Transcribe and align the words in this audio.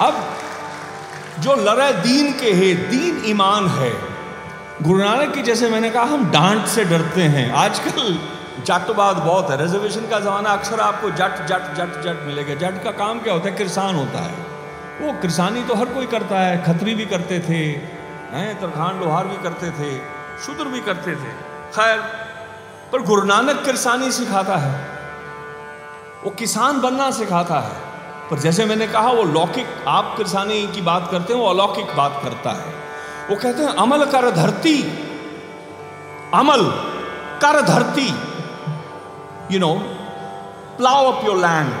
अब 0.00 0.34
जो 1.38 1.54
लड़े 1.54 1.92
दीन 1.92 2.32
के 2.32 2.52
है, 2.52 2.74
दीन 2.74 3.22
ईमान 3.26 3.68
है, 3.68 3.92
गुरु 4.82 5.04
नानक 5.04 5.34
की 5.34 5.42
जैसे 5.42 5.70
मैंने 5.70 5.90
कहा, 5.90 6.02
हम 6.02 6.30
डांट 6.30 6.66
से 6.66 6.84
डरते 6.84 7.22
हैं। 7.22 7.52
आजकल 7.52 8.18
जाटवाद 8.64 9.16
बहुत 9.16 9.50
है। 9.50 9.62
रिजर्वेशन 9.62 10.00
का 10.00 10.20
जमाना 10.20 10.50
अक्सर 10.50 10.80
आपको 10.80 11.10
जट 11.10 11.46
जट 11.46 11.74
जट 11.74 12.02
जट 12.02 12.26
मिलेगा। 12.26 12.54
जट 12.54 12.84
का 12.84 12.90
काम 12.90 13.20
क्या 13.20 13.32
होता 13.32 13.48
है? 13.48 13.56
किसान 13.56 13.94
होता 13.94 14.18
है। 14.18 14.34
वो 15.00 15.12
किसानी 15.12 15.64
तो 15.64 15.74
हर 15.74 15.84
कोई 15.84 16.06
करता 16.06 16.38
है। 16.38 16.64
खत्री 16.64 16.94
भी 16.94 17.06
करते 17.06 17.40
थे, 17.40 17.66
हैं? 18.36 18.60
तरखान 18.60 19.00
लोहार 19.00 19.26
भी 19.26 19.36
करते 19.36 19.70
थे, 19.70 19.98
शूद्र 20.46 20.64
भी 20.64 20.80
करते 20.80 21.10
थे। 21.10 21.30
खैर, 21.74 21.98
पर 22.92 23.02
गुरु 23.02 23.22
नानक 23.22 23.62
किसानी 23.66 24.12
सिखाता 24.12 24.56
है। 24.56 24.88
वो 26.24 26.30
किसान 26.30 26.80
बनना 26.80 27.10
सिखाता 27.10 27.60
है। 27.60 27.89
पर 28.30 28.38
जैसे 28.38 28.64
मैंने 28.64 28.86
कहा, 28.86 29.10
वो 29.10 29.22
लौकिक, 29.22 29.66
आप 29.88 30.14
किसानी 30.16 30.66
की 30.66 30.80
बात 30.80 31.08
करते 31.10 31.32
हैं, 31.32 31.40
वो 31.40 31.48
अलौकिक 31.48 31.96
बात 31.96 32.20
करता 32.22 32.50
है। 32.50 32.74
वो 33.30 33.36
कहते 33.36 33.62
हैं, 33.62 33.70
अमल 33.70 34.04
कर 34.04 34.30
धरती। 34.30 34.82
अमल 36.34 36.62
कर 37.42 37.60
धरती। 37.60 38.08
You 39.54 39.60
know 39.60 39.74
plough 40.76 41.12
up 41.12 41.24
your 41.26 41.36
land 41.36 41.74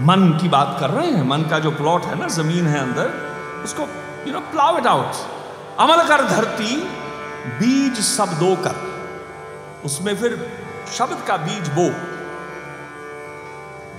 मन 0.00 0.38
की 0.42 0.48
बात 0.48 0.76
कर 0.80 0.90
रहे 0.90 1.10
हैं, 1.10 1.22
मन 1.22 1.42
का 1.42 1.58
जो 1.58 1.70
प्लॉट 1.70 2.04
है 2.04 2.18
ना, 2.18 2.28
ज़मीन 2.28 2.66
है 2.66 2.80
अंदर, 2.80 3.10
उसको 3.64 3.82
you 4.26 4.32
know 4.32 4.40
plough 4.40 4.78
it 4.78 4.86
out 4.86 5.14
अमल 5.78 6.08
कर 6.08 6.22
धरती, 6.22 6.76
बीज 7.58 8.00
सब 8.00 8.38
दो 8.38 8.54
कर 8.56 8.76
उसमें 9.84 10.16
फिर 10.16 10.52
शब्द 10.98 11.24
का 11.28 11.36
बीज 11.36 11.68
बो। 11.68 12.15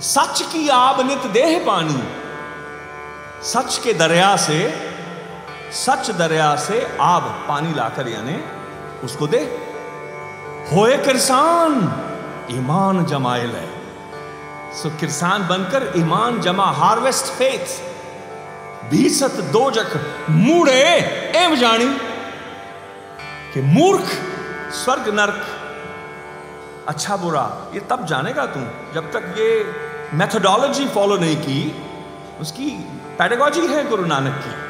सच 0.00 0.42
की 0.42 0.68
आब 0.68 1.00
नित 1.06 1.26
देह 1.32 1.58
पानी। 1.66 2.02
सच 3.42 3.78
के 3.84 3.92
दरिया 3.92 4.36
से, 4.36 4.58
सच 5.74 6.10
दरिया 6.10 6.54
से 6.56 6.76
आब 7.00 7.22
पानी 7.48 7.74
लाकर 7.74 8.08
यानी 8.08 8.36
उसको 9.04 9.26
दे। 9.26 9.40
होए 10.72 10.96
किसान 10.98 11.74
ईमान 12.50 13.04
जमाइल 13.06 13.50
है 13.50 13.66
सो 14.72 14.90
किसान 14.90 15.46
बनकर 15.48 15.92
ईमान 15.96 16.40
जमा, 16.40 16.64
हार्वेस्ट 16.72 17.32
फेथ। 17.32 17.66
बीसत 18.90 19.40
दो 19.52 19.70
जख 19.70 19.96
मूड़े 20.30 20.82
एम 21.36 21.56
जानी 21.56 21.88
कि 23.54 23.60
मूर्ख, 23.60 24.06
स्वर्ग 24.74 25.08
नरक। 25.14 25.44
अच्छा 26.88 27.16
बुरा, 27.16 27.70
ये 27.74 27.80
तब 27.80 28.04
जानेगा 28.06 28.46
तू 28.46 28.60
जब 28.94 29.10
तक 29.12 29.34
ये 29.38 29.48
मेथोडोलॉजी 30.14 30.88
फॉलो 30.88 31.16
नहीं 31.16 31.36
की, 31.36 31.82
उसकी 32.40 32.70
पैडागॉजी 33.18 33.66
है 33.66 33.88
गुरु 33.88 34.04
नानक 34.04 34.42
की। 34.46 34.68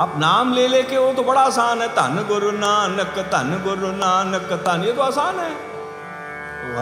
आप 0.00 0.18
नाम 0.18 0.54
ले 0.54 0.68
लेके 0.68 0.98
वो 0.98 1.12
तो 1.12 1.22
बड़ा 1.22 1.40
आसान 1.40 1.82
है, 1.82 1.88
धन 1.88 2.24
गुरु 2.28 2.50
नानक, 2.50 3.18
धन 3.18 3.62
गुरु 3.64 3.92
नानक, 3.92 4.40
धन, 4.40 4.82
ये 4.84 4.92
तो 4.92 5.02
आसान 5.02 5.38
है। 5.38 5.50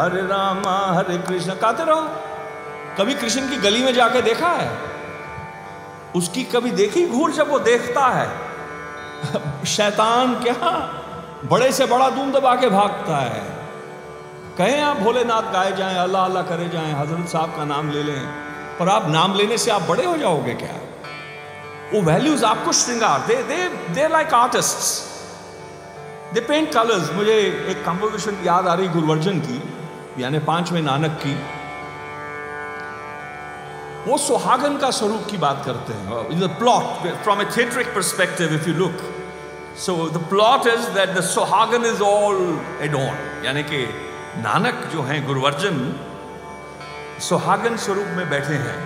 हरे 0.00 0.20
रामा, 0.20 0.92
हरे 0.92 1.18
कृष्ण, 1.18 1.54
कहते 1.54 1.84
रहो। 1.84 2.08
कभी 2.98 3.14
कृष्ण 3.14 3.50
की 3.50 3.56
गली 3.56 3.84
में 3.84 3.94
जाके 3.94 4.22
देखा 4.22 4.48
है? 4.48 4.78
उसकी 6.16 6.44
कभी 6.44 6.70
देखी 6.70 7.06
घूर 7.06 7.30
जब 7.30 7.50
वो 7.50 7.58
देखता 7.58 8.06
है? 8.06 8.38
शैतान 9.66 10.34
क्या? 10.34 10.94
बड़े 11.44 11.72
से 11.72 11.86
बड़ा 11.86 12.10
दूम 12.10 12.32
दबा 12.32 12.54
के 12.54 12.68
भागता 12.68 13.16
है। 13.16 13.59
कहें 14.60 14.80
आप, 14.82 14.96
भोलेनाथ 14.98 15.52
गाए 15.52 15.72
जाएँ, 15.76 15.96
अल्लाह 15.98 16.24
अल्लाह 16.24 16.42
करे 16.48 16.68
जाएँ, 16.68 16.92
हज़रत 16.94 17.28
साहब 17.28 17.54
का 17.56 17.64
नाम 17.64 17.90
ले 17.90 18.02
लें। 18.02 18.26
पर 18.78 18.88
आप 18.88 19.08
नाम 19.10 19.34
लेने 19.34 19.58
से 19.58 19.70
आप 19.70 19.82
बड़े 19.88 20.04
हो 20.04 20.16
जाओगे 20.16 20.54
क्या? 20.54 20.74
वो 21.92 22.00
वैल्यूज़ 22.02 22.44
आपको 22.44 22.72
श्रृंगार 22.72 23.20
दे 23.28 23.42
दे 23.44 23.68
दे 23.94 24.08
like 24.08 24.34
artist 24.34 25.08
they 26.34 26.40
paint 26.48 26.72
colours 26.72 27.12
मुझे 27.12 27.34
एक 27.70 27.84
कंपोजिशन 27.86 28.36
याद 28.44 28.66
आ 28.66 28.74
रही 28.74 28.88
गुरुवर्जन 28.88 29.40
की, 29.46 29.62
यानी 30.18 30.38
पाँचवें 30.50 30.82
नानक 30.82 31.18
की। 31.24 31.34
वो 34.04 34.18
सुहागन 34.18 34.76
का 34.84 34.90
स्वरूप 34.98 35.26
की 35.30 35.36
बात 35.38 35.62
करते 35.66 35.92
हैं। 35.94 36.40
The 36.40 36.48
plot 36.60 36.84
from 37.24 37.42
a 37.42 37.44
theatric 37.56 37.88
perspective 37.94 38.54
if 38.54 38.68
you 38.68 38.74
look 38.76 38.96
so 39.86 39.96
the 40.10 40.16
plot 40.28 40.66
is 40.66 40.88
that 41.00 41.10
the 41.16 41.20
सुहागन 41.32 41.84
इज़ 41.94 42.02
ऑल 42.04 42.38
एडोन 42.82 43.44
यानी 43.46 43.62
कि 43.72 43.80
नानक 44.36 44.76
जो 44.92 45.02
हैं 45.02 45.26
गुरुवर्जन, 45.26 45.76
सुहागन 47.20 47.76
स्वरूप 47.76 48.06
में 48.08 48.30
बैठे 48.30 48.54
हैं। 48.54 48.78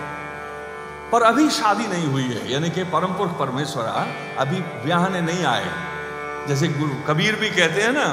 पर 1.10 1.22
अभी 1.22 1.50
शादी 1.50 1.86
नहीं 1.86 2.06
हुई 2.06 2.22
है, 2.24 2.52
यानी 2.52 2.70
कि 2.70 2.84
परम 2.84 3.12
पुरुष 3.12 3.32
परमेश्वरा 3.38 4.06
अभी 4.38 4.60
ब्याहने 4.84 5.20
नहीं 5.20 5.44
आए 5.44 5.68
जैसे 6.48 6.68
गुरु 6.68 6.94
कबीर 7.08 7.36
भी 7.36 7.50
कहते 7.50 7.82
हैं 7.82 7.92
ना 7.92 8.06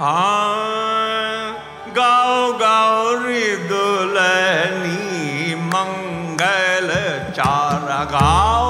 हाँ 0.00 1.52
गाओ 1.96 2.52
गाओ 2.52 3.14
दुलनी 3.68 5.54
मंगल 5.54 6.88
चारा 7.32 8.04
गाओ। 8.12 8.65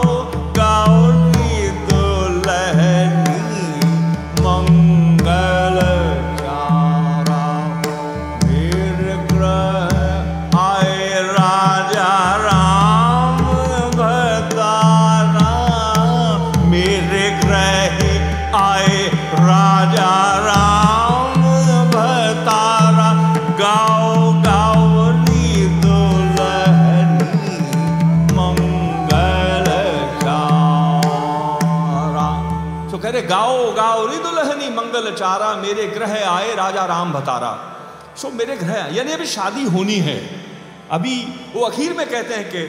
चारा 35.11 35.55
मेरे 35.55 35.87
ग्रह 35.87 36.31
आए, 36.31 36.55
राजा 36.55 36.85
राम 36.85 37.13
भतारा। 37.13 37.73
सो 38.17 38.29
मेरे 38.29 38.57
ग्रह 38.57 38.89
यानी 38.93 39.13
अभी 39.13 39.27
शादी 39.27 39.65
होनी 39.65 39.95
है। 39.95 40.45
अभी 40.91 41.43
वो 41.55 41.67
अखीर 41.67 41.93
में 41.93 42.11
कहते 42.11 42.35
हैं 42.35 42.51
कि, 42.51 42.63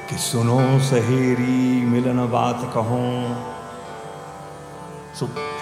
कि 0.10 0.18
सुनो 0.18 0.60
सहेरी, 0.80 1.86
मिलन 1.86 2.20
बात 2.32 2.60
कहो। 2.74 3.04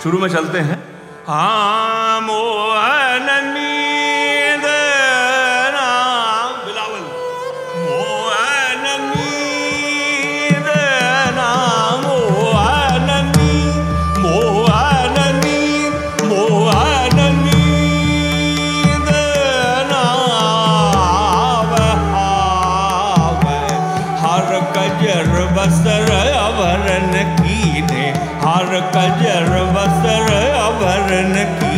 शुरू 0.04 0.20
में 0.20 0.30
चलते 0.30 0.60
हैं। 0.60 0.80
हाँ 1.28 2.22
मोहनी 2.22 3.73
कजर 24.76 25.32
बसर 25.58 26.12
अभरन 26.44 27.14
कीन 27.40 27.92
उड़ीनी 30.94 31.73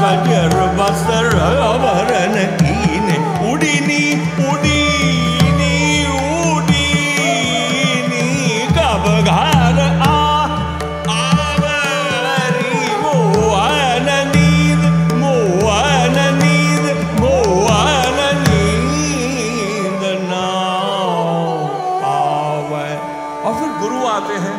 कजर 0.00 0.54
बसर 0.78 1.28
अभरन 1.68 2.36
कीने 2.62 3.16
उड़ीनी 3.52 4.02
उड़ीनी 4.50 5.74
उड़ीनी 6.52 8.26
कब 8.78 9.04
घर 9.24 9.78
आ 10.06 10.14
आवरी 11.18 12.80
मोहन 13.02 14.08
नींद 14.34 14.82
मोहन 15.22 16.16
नींद 16.42 16.86
मोहन 17.20 18.18
नींद 18.46 20.02
ना 20.30 20.46
आवे 22.14 22.88
और 23.44 23.52
फिर 23.60 23.70
गुरु 23.82 24.00
आते 24.16 24.36
हैं, 24.46 24.56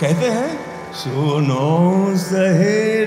कहते 0.00 0.28
हैं, 0.38 0.50
सुनो 1.04 1.64
सहेरी 2.24 3.03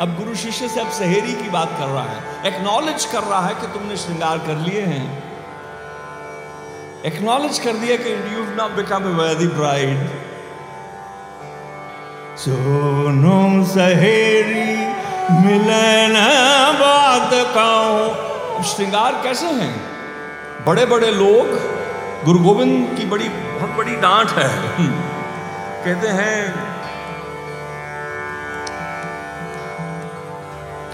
अब 0.00 0.16
गुरु 0.16 0.34
शिष्य 0.34 0.68
से 0.68 0.80
अब 0.80 0.90
सहेरी 0.90 1.32
की 1.32 1.50
बात 1.50 1.68
कर 1.78 1.86
रहा 1.86 2.04
है। 2.04 2.46
एक्नॉलेज 2.46 3.04
कर 3.04 3.22
रहा 3.22 3.40
है 3.40 3.54
कि 3.54 3.66
तुमने 3.66 3.96
श्रृंगार 3.96 4.38
कर 4.38 4.56
लिए 4.56 4.80
हैं। 4.80 5.24
एक्नॉलेज 7.06 7.58
कर 7.58 7.72
दिया 7.72 7.96
कि 7.96 8.12
you 8.12 8.56
not 8.56 8.70
become 8.70 8.96
a 8.96 9.46
bride 9.46 10.10
सुनो 12.38 13.64
सहेरी 13.64 14.76
मिलन 15.46 16.14
बात 16.80 17.30
कहो। 17.32 18.62
श्रृंगार 18.62 19.20
कैसे 19.22 19.46
हैं? 19.46 19.82
बड़े 20.66 20.86
बड़े 20.86 21.10
लोग 21.10 21.50
गुरु 22.24 22.38
गोविंद 22.38 22.98
की 22.98 23.04
बड़ी 23.04 23.28
बहुत 23.28 23.70
बड़ी 23.70 23.96
डांट 23.96 24.30
है। 24.30 24.48
कहते 25.84 26.08
हैं 26.08 26.67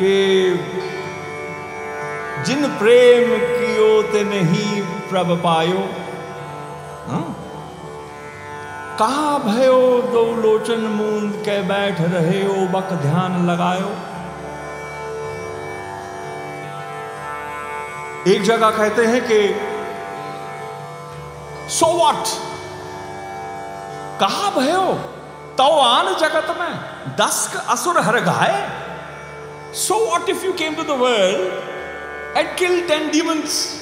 कि 0.03 0.15
जिन 2.47 2.69
प्रेम 2.69 3.39
कियो 3.39 4.03
ते 4.03 4.25
नहीं 4.25 4.83
प्रभ 4.83 5.41
पायो 5.45 5.79
हाँ? 7.09 7.37
कहा 8.99 9.39
भयो 9.39 10.03
दो 10.03 10.37
लोचन 10.43 10.81
मूंद 10.81 11.33
के 11.33 11.63
बैठ 11.63 12.01
रहे 12.01 12.45
हो 12.45 12.67
बक 12.67 12.93
ध्यान 12.93 13.51
लगायो? 13.51 13.89
एक 18.33 18.43
जगह 18.43 18.71
कहते 18.71 19.07
हैं 19.07 19.21
कि, 19.21 19.55
सो 21.71 21.87
वॉट 21.87 22.27
कहा 24.21 24.51
भयो? 24.51 24.95
तो 25.59 25.65
आन 25.81 26.15
जगत 26.15 26.57
में, 26.61 26.75
दस्क 27.17 27.71
असुर 27.71 28.01
हर 28.01 28.21
गाय 28.21 28.84
so 29.75 29.95
what 30.07 30.29
if 30.29 30.45
you 30.45 30.53
came 30.53 30.75
to 30.75 30.83
the 30.83 30.91
world 30.91 32.37
and 32.37 32.57
kill 32.57 32.89
ten 32.89 33.11
demons 33.11 33.81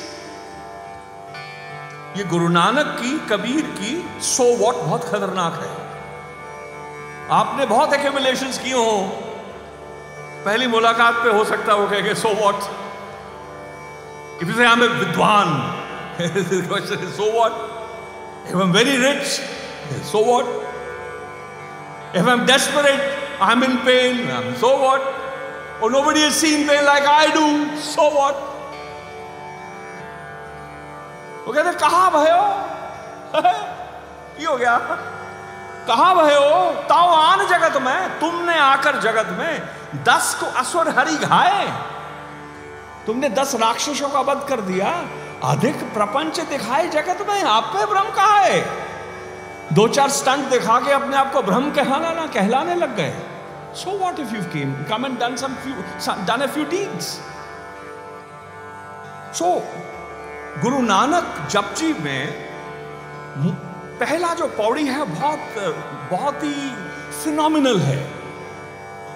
ये 2.16 2.24
गुरु 2.24 2.48
नानक 2.48 2.96
की, 3.00 3.18
कबीर 3.28 3.60
की 3.60 4.20
सो 4.20 4.44
वॉट 4.56 4.74
बहुत 4.74 5.04
खतरनाक 5.04 5.60
है। 5.62 5.70
आपने 7.30 7.66
बहुत 7.66 7.92
एक्यूमुलेशन 7.94 8.46
किए 8.46 8.72
हो। 8.72 9.02
पहली 10.44 10.66
मुलाकात 10.66 11.14
पे 11.14 11.30
हो 11.30 11.44
सकता 11.44 11.72
हो 11.72 11.86
कहे 11.86 12.14
सो 12.14 12.28
what 12.28 12.54
if 14.42 14.48
you 14.48 14.54
say 14.56 14.66
I 14.66 14.74
विद्वान 14.74 15.78
so 17.16 17.30
what 17.32 17.52
if 18.48 18.60
I'm 18.62 18.72
very 18.72 18.96
rich 18.96 19.26
so 20.12 20.24
what 20.24 20.44
if 22.16 22.28
I'm 22.28 22.46
desperate 22.46 23.18
I 23.42 23.52
am 23.52 23.64
in 23.64 23.76
pain 23.76 24.54
so 24.60 24.76
what 24.76 25.21
or 25.82 25.90
nobody 25.90 26.20
has 26.20 26.34
seen 26.34 26.68
pain 26.68 26.84
like 26.86 27.06
I 27.06 27.26
do, 27.36 27.46
so 27.84 28.04
what? 28.16 28.34
वो 31.46 31.52
कहते 31.52 31.72
कहा 31.78 32.10
भयो 32.10 32.42
की 34.38 34.44
हो 34.44 34.56
गया। 34.56 34.76
कहा 35.88 36.14
भयो 36.14 36.72
ताओ 36.88 37.08
आन 37.08 37.46
जगत 37.46 37.76
में। 37.82 38.20
तुमने 38.20 38.58
आकर 38.58 39.00
जगत 39.00 39.28
में 39.38 39.62
दस 40.04 40.34
को 40.40 40.46
असुर 40.46 40.88
हरि 40.88 41.16
घाए। 41.16 41.66
तुमने 43.06 43.28
दस 43.28 43.54
राक्षसों 43.54 44.08
का 44.08 44.20
वध 44.20 44.46
कर 44.48 44.60
दिया। 44.60 44.92
अधिक 45.44 45.82
प्रपंच 45.94 46.40
दिखाए 46.40 46.86
जगत 46.88 47.26
में। 47.28 47.42
आप 47.42 47.64
पे 47.64 47.86
भ्रम 47.86 48.10
कहा 48.10 48.38
है? 48.38 48.62
दो 49.72 49.88
चार 49.88 50.10
स्टंट 50.10 50.48
दिखा 50.48 50.80
के 50.80 50.92
अपने 50.92 51.16
आप 51.16 51.32
को 51.32 51.42
भ्रम 51.42 51.70
कहलाना 51.70 52.26
कहलाने 52.26 52.74
लग 52.74 52.96
गए। 52.96 53.14
So 53.74 53.92
what 54.00 54.18
if 54.18 54.32
you've 54.32 54.50
came, 54.52 54.72
come 54.84 55.04
and 55.04 55.18
done 55.18 55.36
some 55.36 55.54
few, 55.56 55.74
some, 55.98 56.18
done 56.26 56.42
a 56.42 56.48
few 56.48 56.64
deeds? 56.72 57.06
So, 59.38 59.46
Guru 60.62 60.82
Nanak 60.82 61.48
Japji 61.50 61.92
में 61.92 62.32
पहला 64.00 64.34
जो 64.34 64.46
पौड़ी 64.46 64.86
है 64.86 65.04
बहुत 65.04 65.38
बहुत 66.10 66.42
ही 66.42 66.70
फिनोमिनल 67.24 67.78
है। 67.78 68.10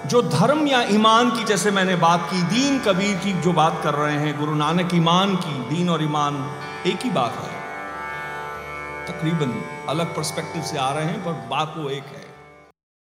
जो 0.05 0.21
धर्म 0.21 0.67
या 0.67 0.81
ईमान 0.81 1.31
की 1.31 1.43
जैसे 1.43 1.71
मैंने 1.71 1.95
बात 1.95 2.27
की 2.31 2.41
दीन 2.41 2.79
कबीर 2.79 3.17
की 3.17 3.33
जो 3.33 3.53
बात 3.53 3.81
कर 3.83 3.93
रहे 3.93 4.15
हैं 4.15 4.39
गुरु 4.39 4.55
नानक 4.55 4.95
ईमान 4.95 5.35
की 5.35 5.75
दीन 5.75 5.89
और 5.89 6.03
ईमान 6.03 6.61
एक 6.87 6.99
ही 7.01 7.09
बात 7.09 7.33
है। 7.33 7.53
तकरीबन 9.07 9.61
अलग 9.89 10.15
पर्सपेक्टिव 10.15 10.61
से 10.61 10.77
आ 10.77 10.91
रहे 10.91 11.05
हैं 11.05 11.25
पर 11.25 11.31
बात 11.31 11.73
वो 11.77 11.89
एक 11.89 12.03
है। 12.03 12.26